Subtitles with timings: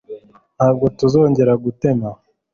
[0.57, 2.07] Ntabwo tuzongera gutema